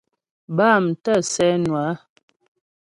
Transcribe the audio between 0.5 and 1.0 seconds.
Bâm